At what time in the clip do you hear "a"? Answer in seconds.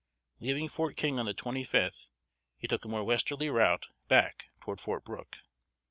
2.83-2.87